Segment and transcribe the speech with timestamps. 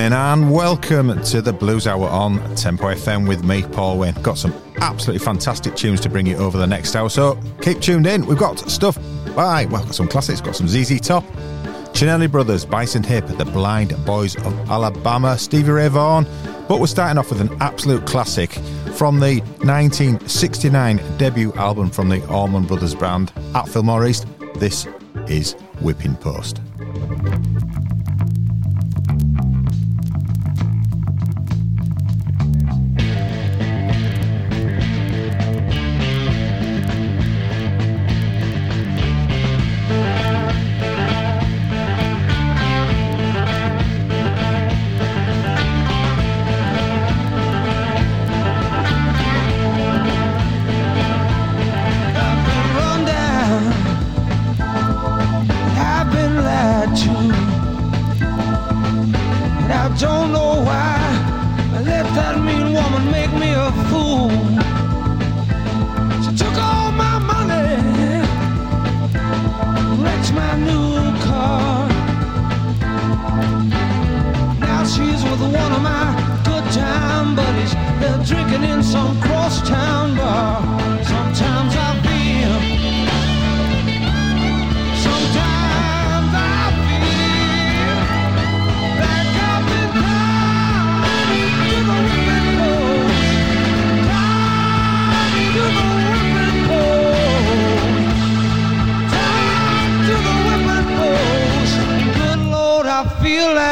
[0.00, 4.14] evening and welcome to the Blues Hour on Tempo FM with me, Paul Wayne.
[4.22, 8.06] Got some absolutely fantastic tunes to bring you over the next hour, so keep tuned
[8.06, 8.24] in.
[8.24, 8.96] We've got stuff
[9.36, 11.22] by, well, got some classics, got some ZZ Top,
[11.92, 16.24] Cinelli Brothers, Bison Hip, The Blind Boys of Alabama, Stevie Ray Vaughan,
[16.66, 18.52] but we're starting off with an absolute classic
[18.94, 24.26] from the 1969 debut album from the Allman Brothers band at Fillmore East.
[24.54, 24.86] This
[25.28, 26.62] is Whipping Post.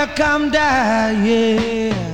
[0.07, 2.08] come down, yeah.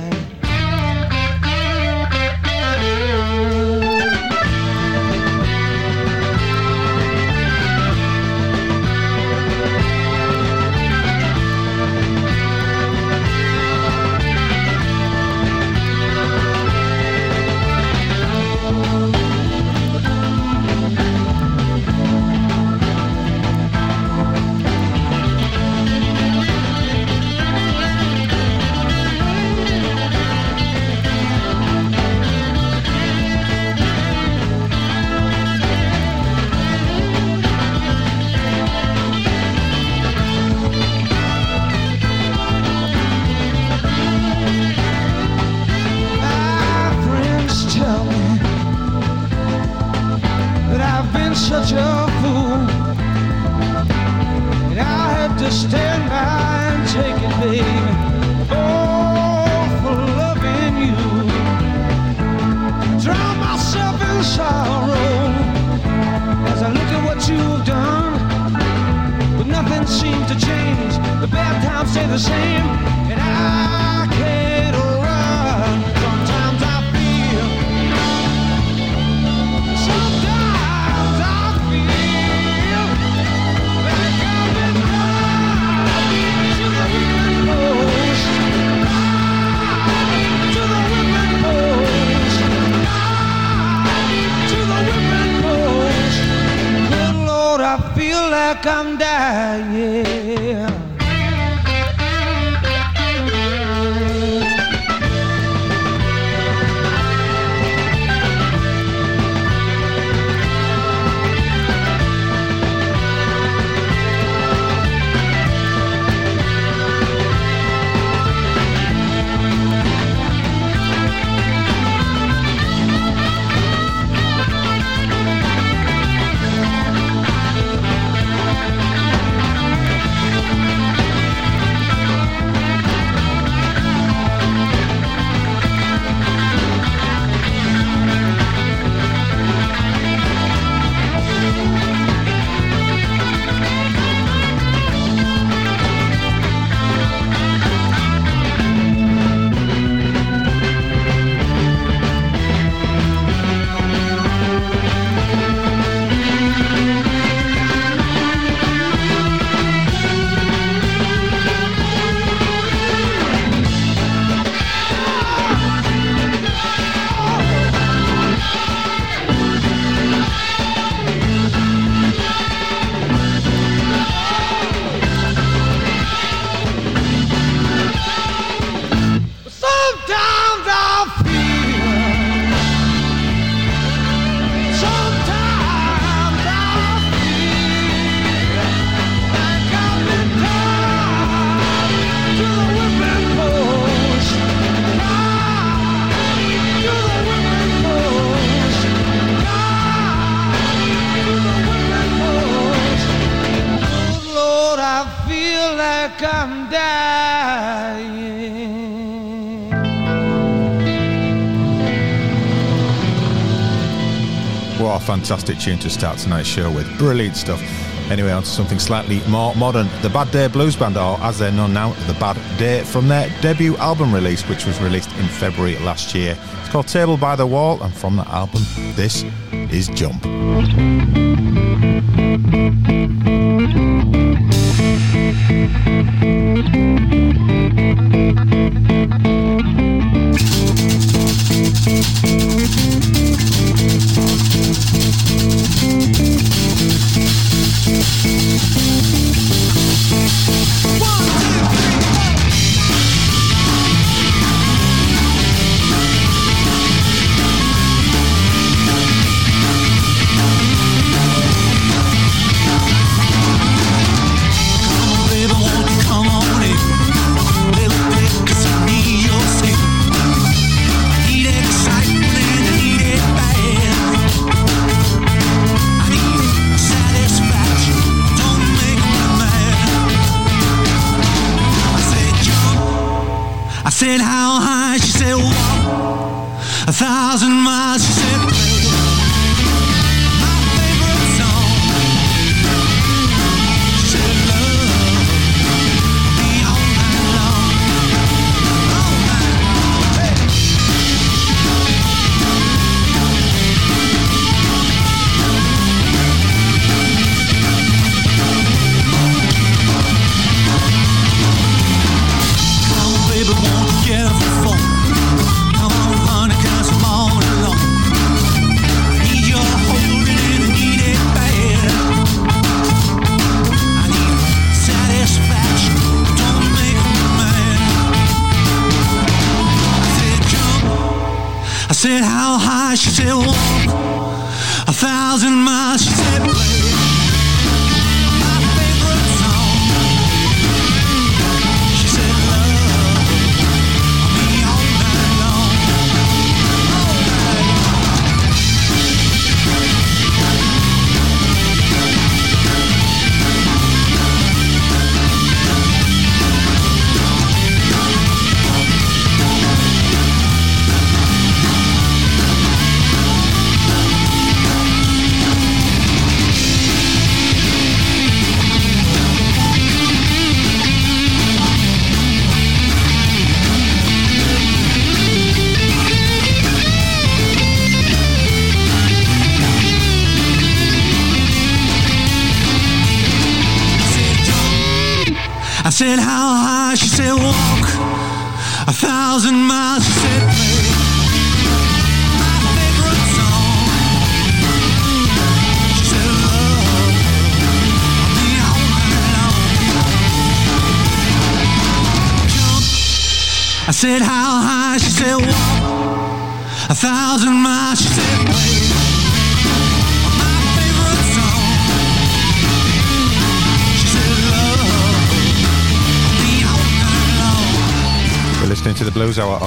[215.05, 216.97] Fantastic tune to start tonight's show with.
[216.97, 217.61] Brilliant stuff.
[218.09, 219.87] Anyway, on to something slightly more modern.
[220.01, 223.29] The Bad Day Blues Band, or as they're known now, The Bad Day, from their
[223.41, 226.35] debut album release, which was released in February last year.
[226.61, 228.61] It's called Table by the Wall, and from that album,
[228.95, 229.23] this
[229.71, 230.23] is Jump.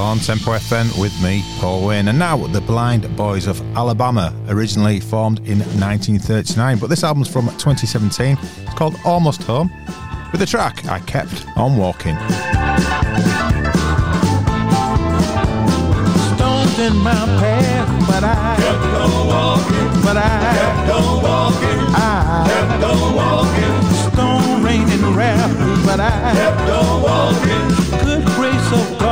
[0.08, 2.08] On Tempo FM with me, Paul Wayne.
[2.08, 6.78] And now, the Blind Boys of Alabama, originally formed in 1939.
[6.78, 8.38] But this album's from 2017.
[8.40, 9.70] It's called Almost Home,
[10.32, 12.16] with the track I Kept on Walking.
[16.36, 20.02] Stones in my path, but I kept on walking.
[20.02, 21.80] But I kept on walking.
[21.94, 24.12] I kept on walking.
[24.12, 27.87] Stone raining wrath, but I kept on walking good grace of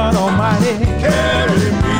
[0.06, 1.98] God Almighty carry me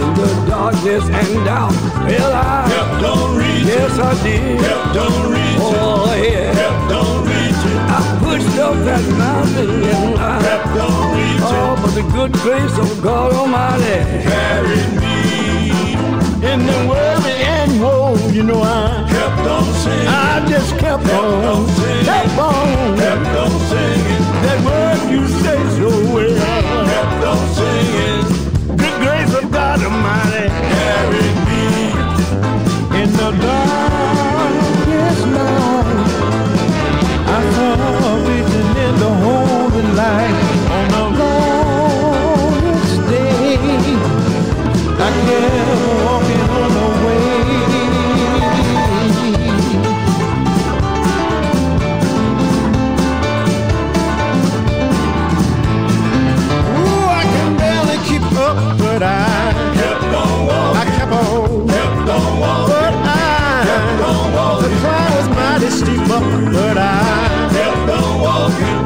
[0.00, 1.72] in the darkness and doubt.
[2.08, 3.68] Well, I kept on reaching.
[3.68, 4.60] Yes, I did.
[4.60, 5.60] Kept on reaching.
[5.60, 6.54] Oh, yeah.
[6.54, 7.78] Kept on reaching.
[7.84, 11.44] I pushed up that mountain and I kept on reaching.
[11.44, 15.20] Oh, but the good grace of God Almighty carried me
[16.50, 17.29] in the worry
[17.82, 18.34] and.
[18.34, 20.06] You know I kept on singing.
[20.08, 22.04] I just kept, kept on, on singing.
[22.04, 24.22] kept on, kept on singing.
[24.44, 26.86] That word you say so well.
[26.92, 28.76] Kept on singing.
[28.76, 31.64] Good grace of God Almighty carried me
[33.02, 36.08] in the darkest night.
[37.26, 37.74] I saw
[38.10, 40.59] a vision in the holy light
[66.52, 68.80] but I kept on walking.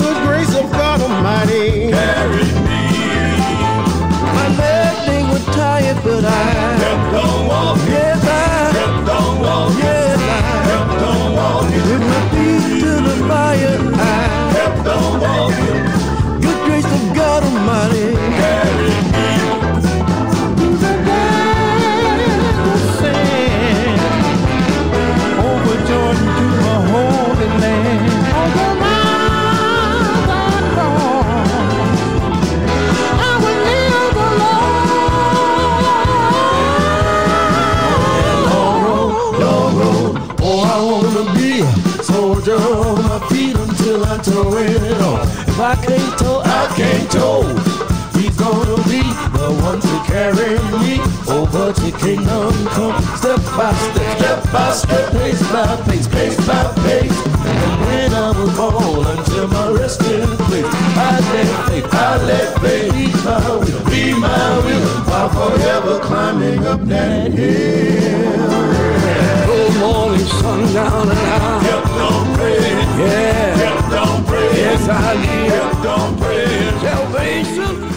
[0.00, 2.82] Good grace of God Almighty carried me.
[4.36, 7.92] My legs they were tired, but I kept on walking.
[7.92, 9.78] Yes, I kept on walking.
[9.78, 11.84] Yes, I kept on walking.
[11.90, 15.35] With my feet to the fire, I kept on walking.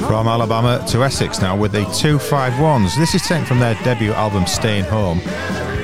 [0.07, 2.95] From Alabama to Essex now with the 251s.
[2.97, 5.19] This is taken from their debut album Staying Home,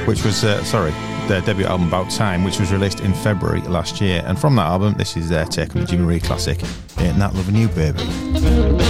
[0.06, 0.92] which was, uh, sorry,
[1.28, 4.24] their debut album About Time, which was released in February last year.
[4.28, 6.62] And from that album, this is their take on the Jimmy Reed classic,
[7.00, 8.85] Ain't That Loving You, Baby.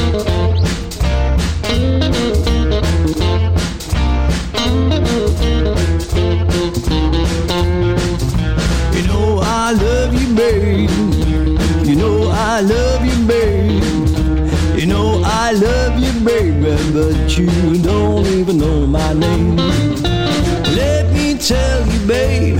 [17.37, 19.57] You don't even know my name.
[19.57, 22.57] Let me tell you, babe,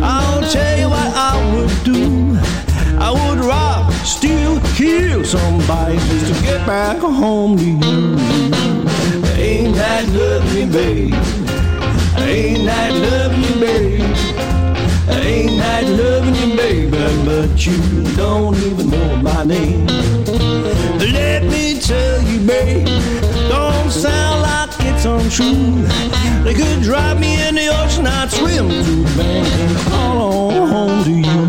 [0.00, 2.38] I'll tell you what I would do.
[3.00, 8.18] I would rob, steal, kill somebody just to get back home to you.
[9.42, 11.14] Ain't that loving, babe?
[12.18, 14.00] Ain't that you, babe?
[15.08, 16.90] Ain't that you, baby,
[17.24, 19.86] but you don't even know my name.
[20.98, 22.86] Let me tell you, babe,
[24.02, 25.86] sound like it's untrue.
[26.42, 30.68] They could drive me in the ocean, I'd swim to the bank and call on
[30.68, 31.42] home to you.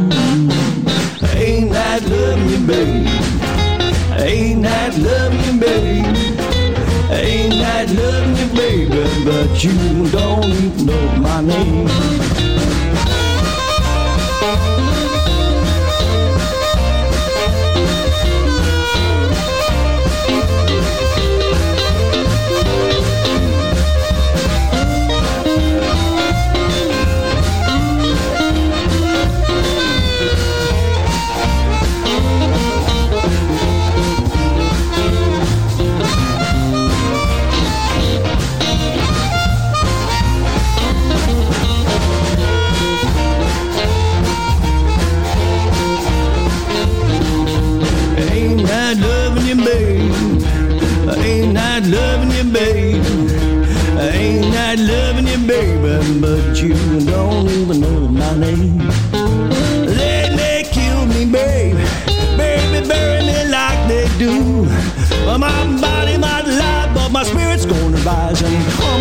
[1.36, 3.07] Ain't that loving you, babe?
[4.19, 6.05] Ain't that loving you, babe?
[7.12, 12.33] Ain't that you, baby, but you don't even know my name.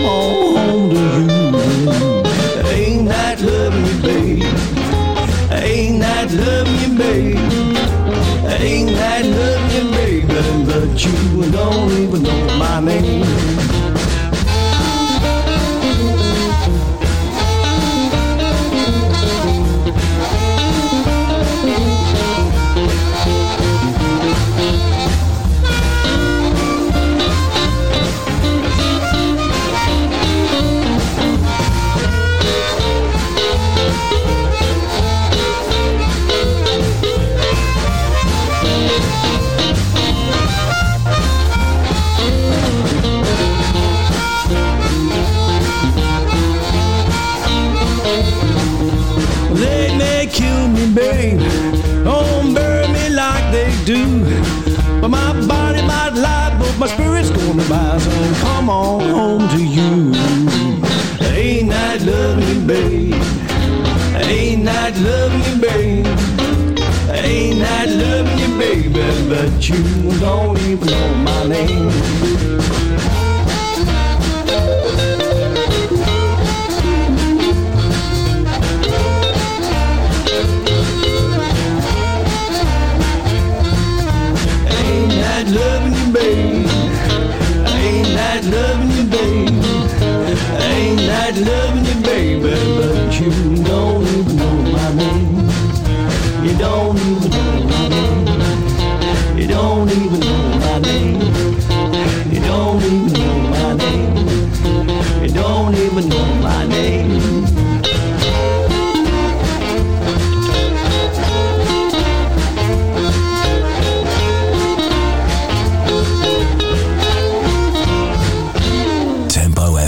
[0.03, 1.53] Come on home to you.
[2.71, 4.43] Ain't that loving you, babe?
[5.53, 7.37] Ain't that loving you, babe?
[8.61, 10.27] Ain't that loving you, baby?
[10.67, 13.62] But you don't even know my name.
[65.03, 66.07] Loving you, babe?
[67.11, 69.29] Ain't that loving you, baby?
[69.29, 69.83] But you
[70.21, 72.22] don't even know my name.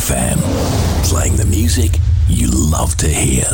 [0.04, 0.38] FM,
[1.08, 3.46] playing the music you love to hear.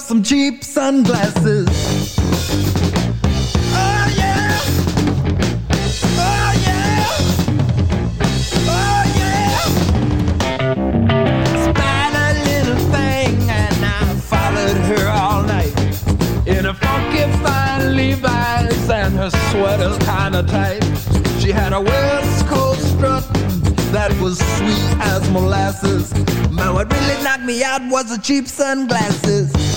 [0.00, 1.68] Some cheap sunglasses.
[3.72, 4.60] Oh yeah.
[6.16, 7.06] Oh yeah.
[8.68, 9.60] Oh yeah.
[11.64, 15.74] Spied a little thing and I followed her all night
[16.46, 20.82] in a funky fine Levi's and her sweater's kinda tight.
[21.40, 23.24] She had a West Coast strut
[23.92, 26.12] that was sweet as molasses.
[26.50, 29.67] Man, what really knocked me out was the cheap sunglasses.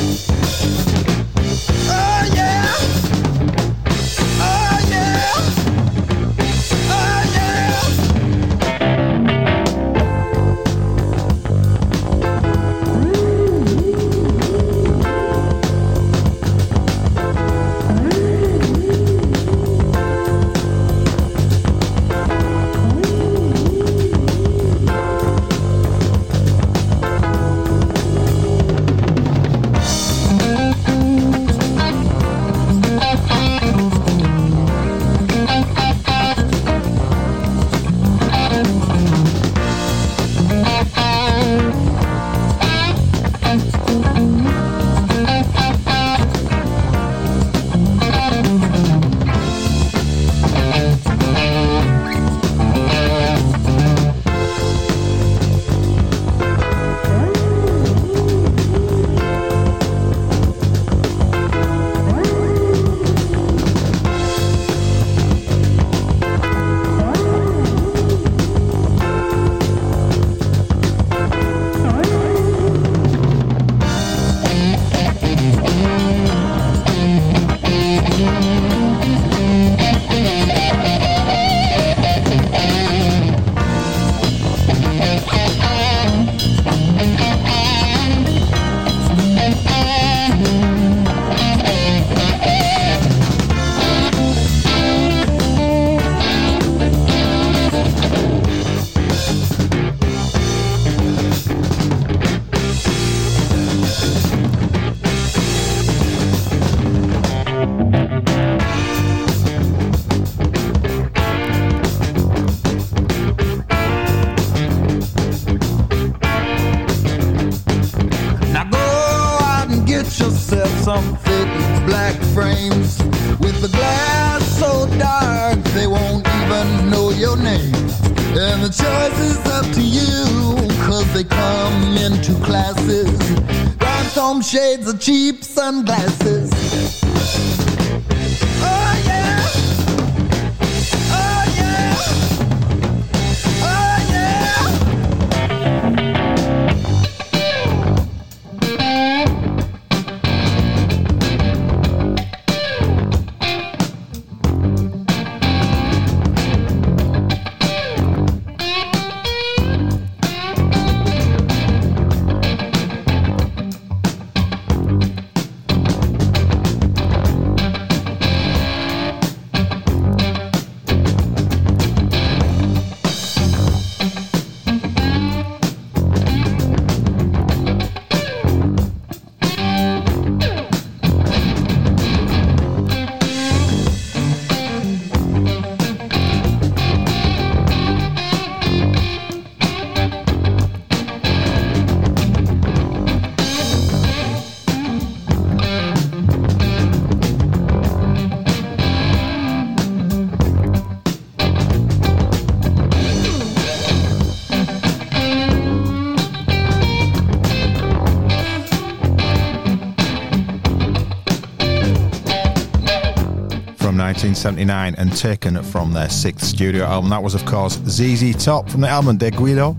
[214.43, 217.11] 1979 and taken from their sixth studio album.
[217.11, 219.77] That was, of course, ZZ Top from the album Degüello.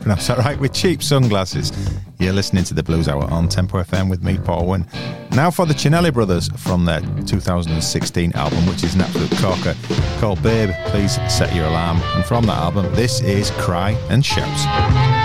[0.00, 0.58] Pronounce that right?
[0.60, 1.72] With cheap sunglasses.
[2.18, 4.86] You're listening to the Blues Hour on Tempo FM with me, Paul Wayne.
[5.30, 9.74] Now for the Cinelli Brothers from their 2016 album, which is an absolute corker,
[10.20, 11.98] called Babe, Please Set Your Alarm.
[12.16, 15.15] And from that album, this is Cry and Shouts.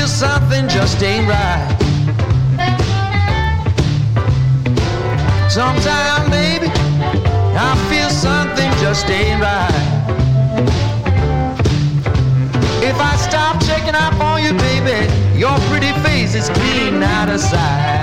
[0.00, 1.76] Feel something just ain't right.
[5.50, 6.68] Sometime, baby,
[7.54, 9.88] I feel something just ain't right.
[12.82, 17.38] If I stop checking up on you, baby, your pretty face is clean out of
[17.38, 17.99] sight.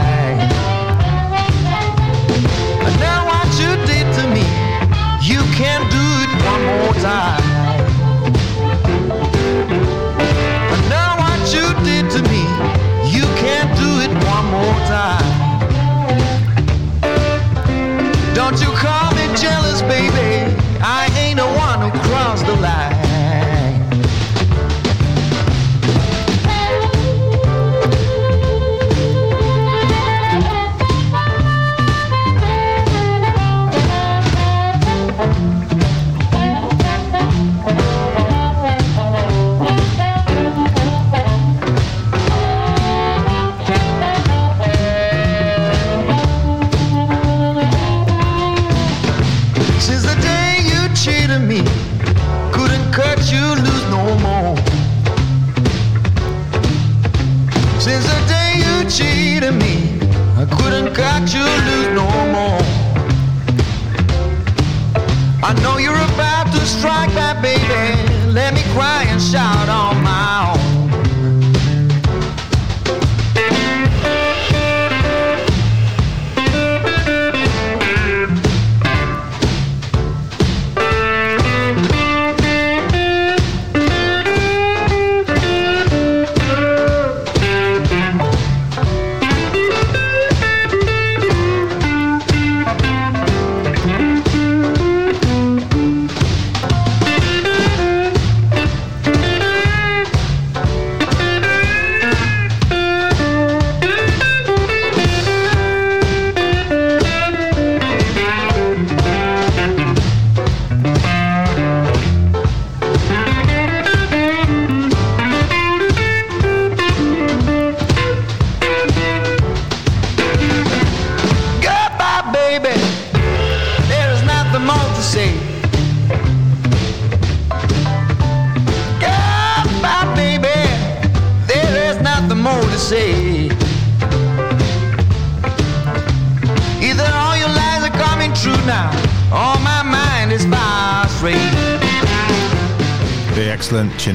[68.80, 69.57] And shout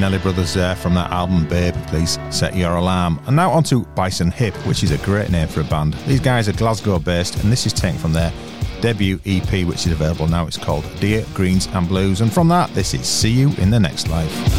[0.02, 3.20] Cinelli brothers there from that album Babe, please set your alarm.
[3.28, 5.94] And now on to Bison Hip, which is a great name for a band.
[6.08, 8.32] These guys are Glasgow based, and this is taken from their
[8.80, 10.48] debut EP, which is available now.
[10.48, 12.20] It's called Dear Greens and Blues.
[12.20, 14.51] And from that, this is See You in the Next Life.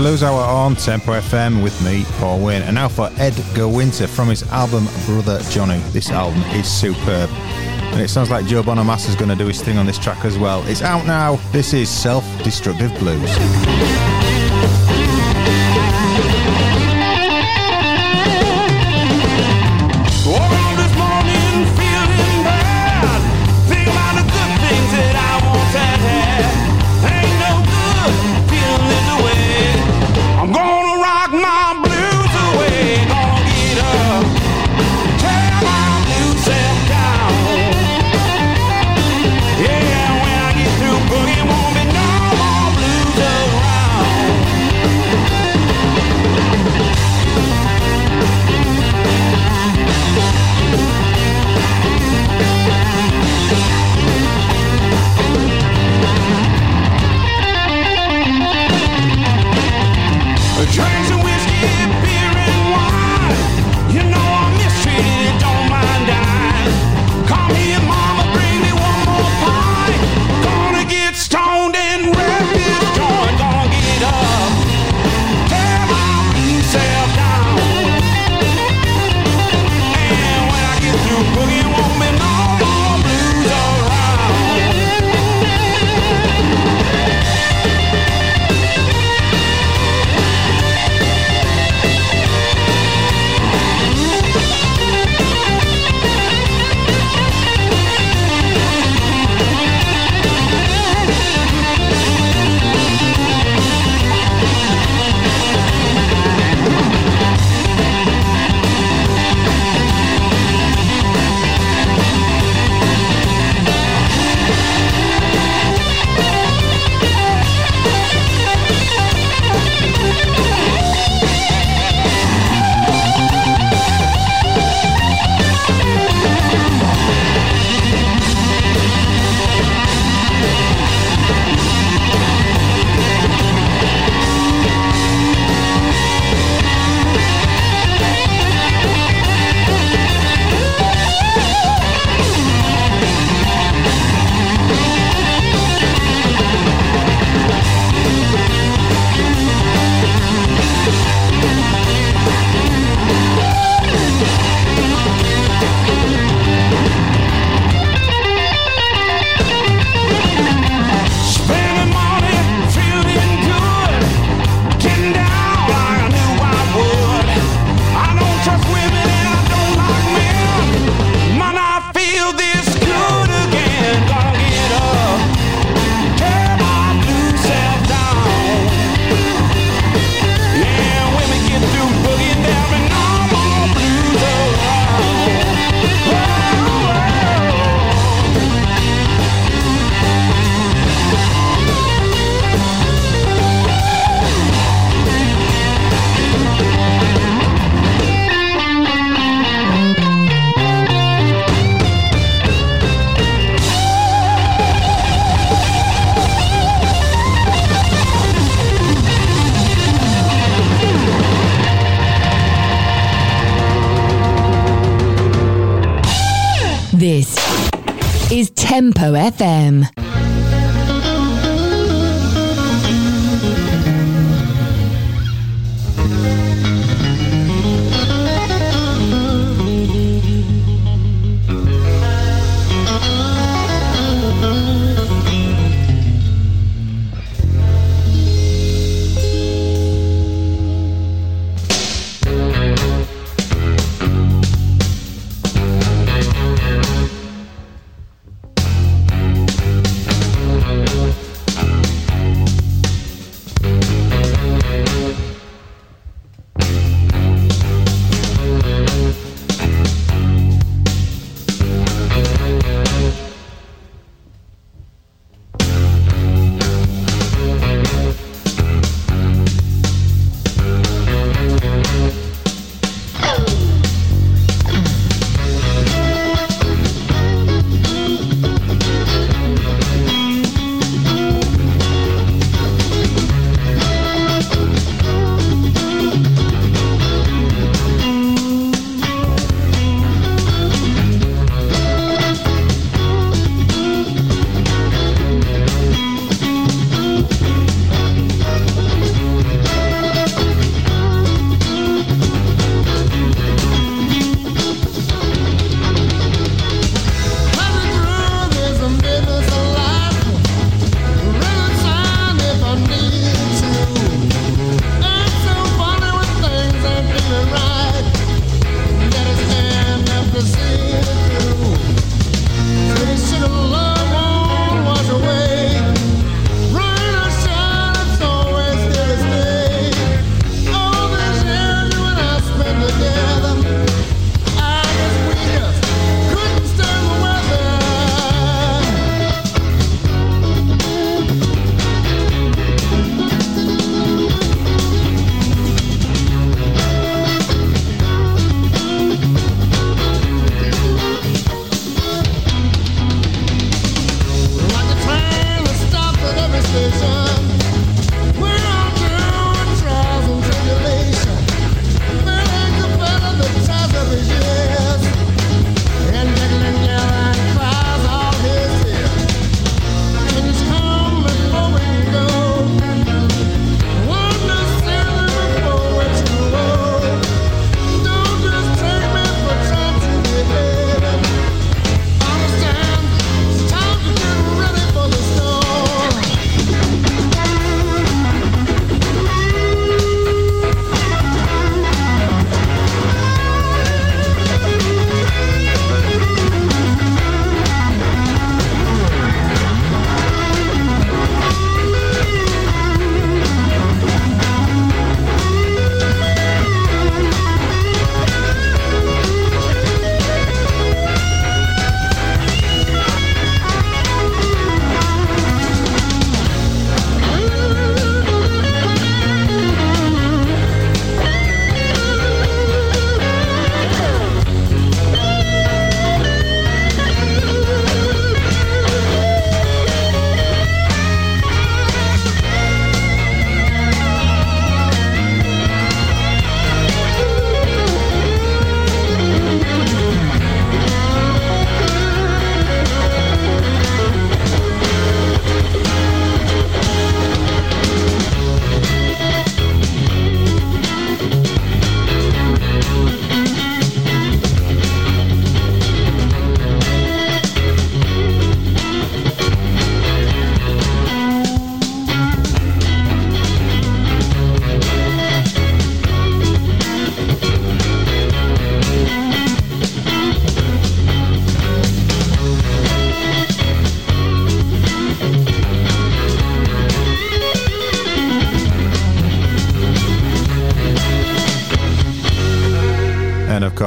[0.00, 2.62] Blues Hour on Tempo FM with me, Paul Wayne.
[2.62, 5.78] And now for Edgar Winter from his album Brother Johnny.
[5.90, 7.28] This album is superb.
[7.28, 10.24] And it sounds like Joe Bonamassa is going to do his thing on this track
[10.24, 10.66] as well.
[10.68, 11.36] It's out now.
[11.52, 14.09] This is Self Destructive Blues.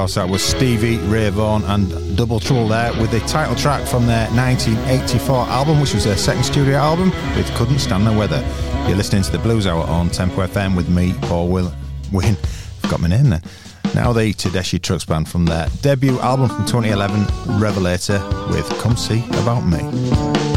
[0.04, 4.06] Course, that was Stevie Ray Vaughan and Double Trouble there with the title track from
[4.06, 8.44] their 1984 album, which was their second studio album with Couldn't Stand the Weather.
[8.86, 11.74] You're listening to the Blues Hour on Tempo FM with me, Paul Will-
[12.12, 12.36] Win.
[12.82, 13.42] Forgot my name then.
[13.96, 19.24] Now the Tedeschi Trucks Band from their debut album from 2011, Revelator, with Come See
[19.40, 20.53] About Me.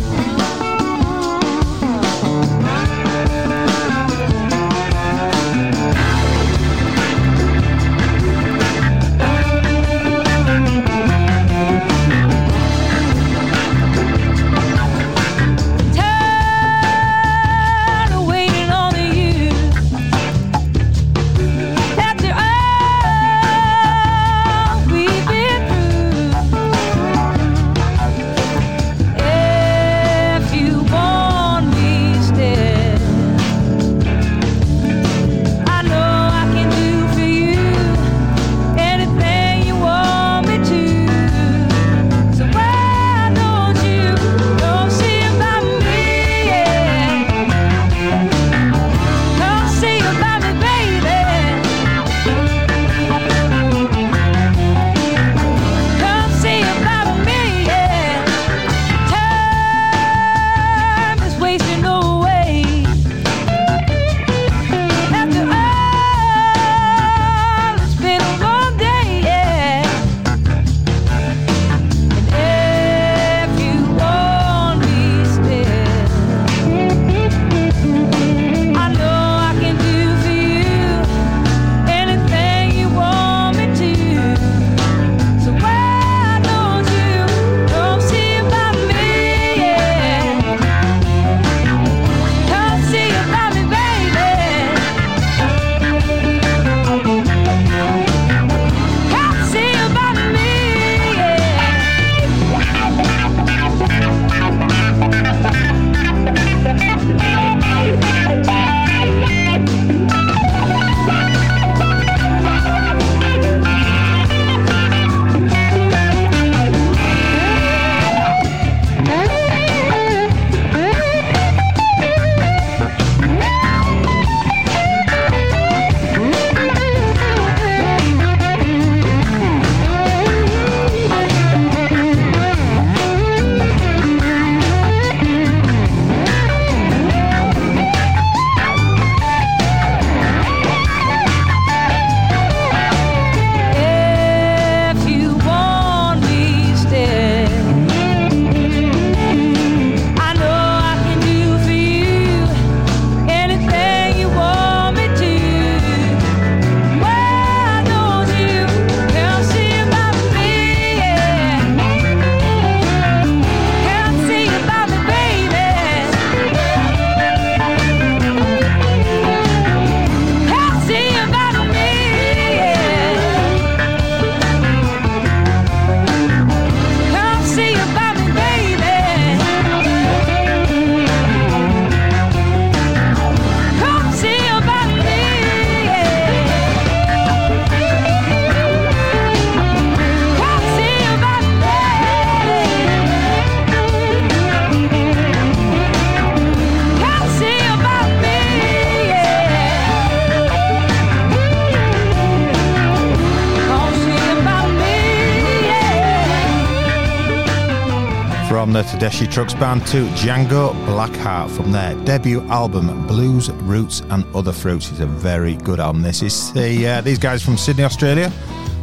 [209.06, 214.90] Tedeschi Trucks Band to Django Blackheart from their debut album Blues, Roots and Other Fruits.
[214.90, 216.02] It's a very good album.
[216.02, 218.32] This is the, uh, these guys from Sydney, Australia,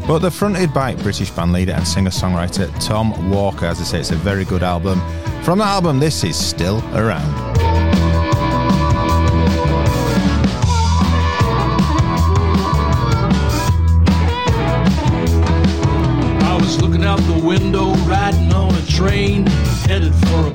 [0.08, 3.66] but they're fronted by British band leader and singer-songwriter Tom Walker.
[3.66, 5.02] As I say, it's a very good album.
[5.44, 7.54] From the album, this is Still Around.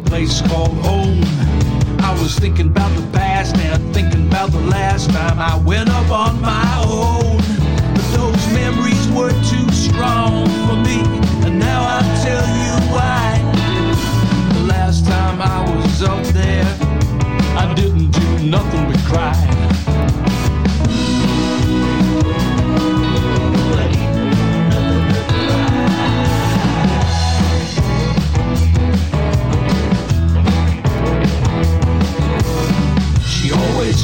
[0.09, 1.21] Place called home.
[2.01, 6.11] I was thinking about the past and thinking about the last time I went up
[6.11, 7.37] on my own.
[7.95, 11.01] But those memories were too strong for me,
[11.47, 13.25] and now I tell you why.
[14.55, 16.67] The last time I was up there,
[17.57, 19.88] I didn't do nothing but cry.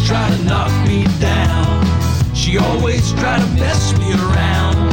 [0.05, 1.84] try to knock me down.
[2.34, 4.92] She always try to mess me around.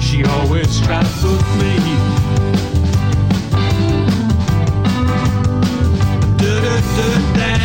[0.00, 1.74] She always try to put me.
[6.38, 7.61] Da, da, da, down.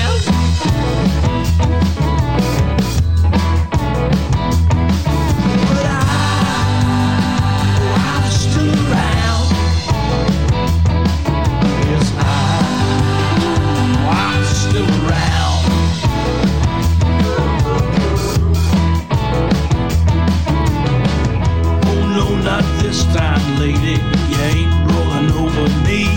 [22.88, 24.00] this time, lady,
[24.32, 26.08] you ain't rolling over me.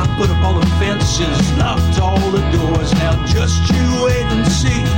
[0.00, 2.90] I put up all the fences, locked all the doors.
[2.94, 4.91] Now just you wait and see.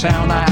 [0.00, 0.49] sound I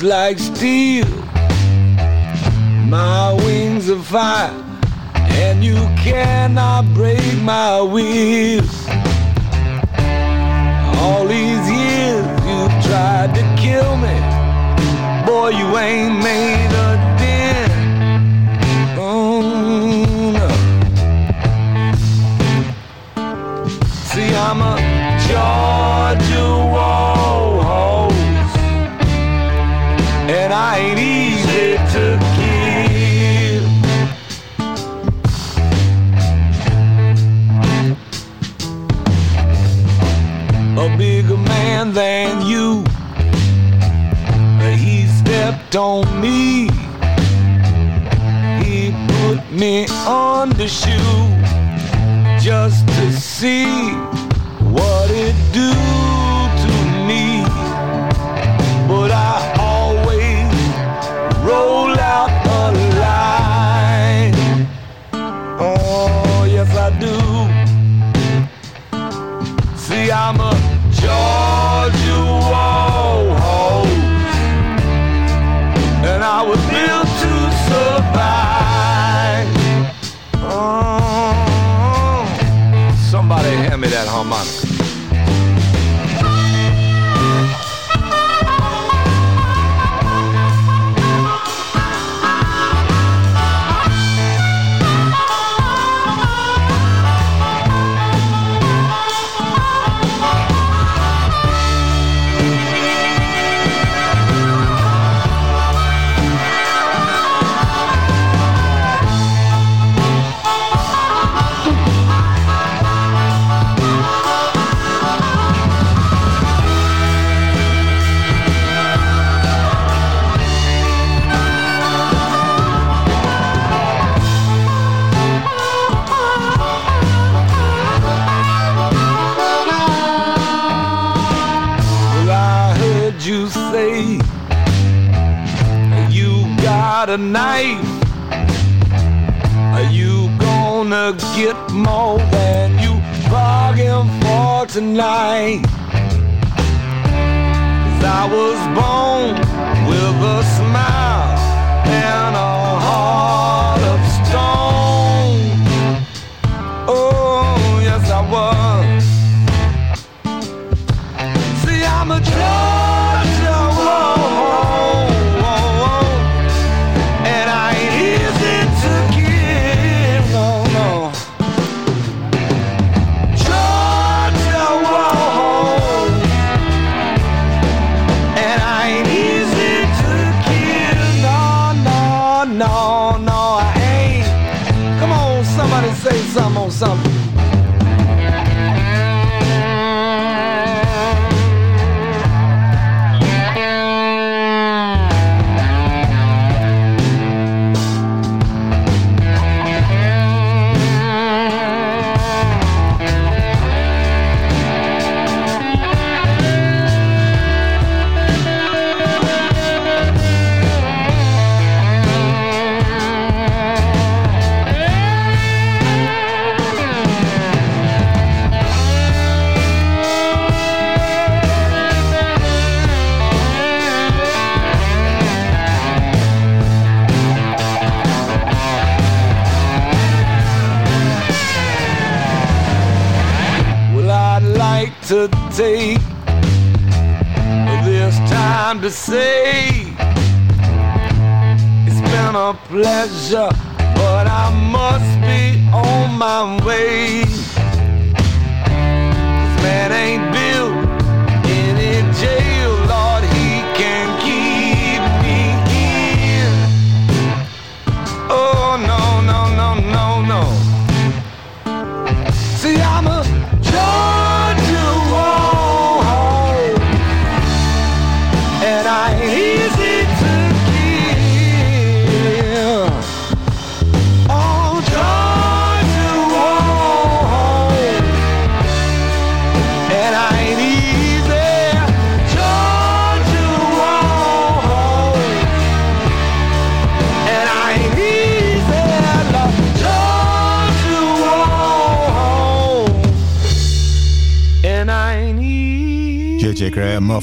[0.00, 1.08] It's like steel.
[2.86, 4.54] My wings of fire,
[5.16, 8.86] and you cannot break my wheels.
[11.02, 14.16] All these years you tried to kill me.
[15.26, 17.72] Boy, you ain't made a dent.
[19.00, 19.42] Oh,
[20.38, 20.48] no.
[24.06, 24.76] See, I'm a
[25.26, 27.17] Georgia war.
[30.78, 32.04] ain't easy to
[32.34, 33.66] kill.
[40.84, 42.84] A bigger man than you,
[44.76, 46.68] he stepped on me.
[48.62, 51.26] He put me on the shoe
[52.40, 53.66] just to see
[54.74, 55.97] what it do.
[70.20, 70.50] I'm a
[70.90, 72.18] Georgia
[72.50, 73.86] Warhorse,
[76.10, 77.32] and I was built to
[77.68, 79.48] survive.
[80.42, 82.24] Oh,
[83.10, 84.57] somebody hand me that harmonica.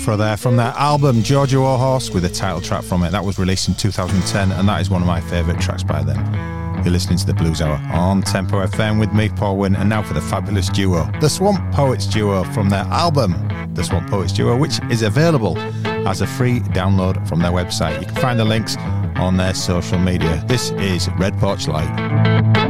[0.05, 3.09] from their album Georgia Warhorse with a title track from it.
[3.09, 6.23] That was released in 2010, and that is one of my favourite tracks by them.
[6.83, 10.03] You're listening to the Blues Hour on Tempo FM with me, Paul Wynn, and now
[10.03, 13.33] for the fabulous duo, the Swamp Poets Duo, from their album,
[13.73, 15.57] The Swamp Poets Duo, which is available
[16.07, 17.99] as a free download from their website.
[17.99, 18.77] You can find the links
[19.15, 20.43] on their social media.
[20.45, 22.64] This is Red Porch Light.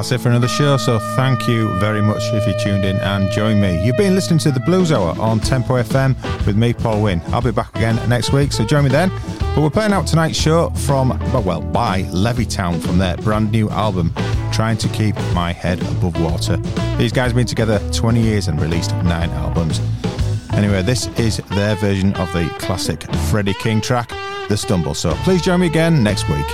[0.00, 0.78] that's it for another show.
[0.78, 3.84] So thank you very much if you tuned in and join me.
[3.84, 7.20] You've been listening to the Blues Hour on Tempo FM with me, Paul Wynn.
[7.26, 9.10] I'll be back again next week, so join me then.
[9.54, 11.10] But we're playing out tonight's show from,
[11.44, 14.14] well, by Levee Town from their brand new album,
[14.52, 16.56] Trying to Keep My Head Above Water.
[16.96, 19.82] These guys have been together 20 years and released nine albums.
[20.54, 24.08] Anyway, this is their version of the classic Freddie King track,
[24.48, 24.94] The Stumble.
[24.94, 26.46] So please join me again next week.